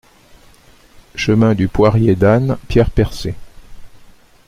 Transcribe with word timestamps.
Chemin 1.13 1.53
du 1.53 1.67
Poirier 1.67 2.15
d'Anne, 2.15 2.57
Pierre-Percée 2.67 3.35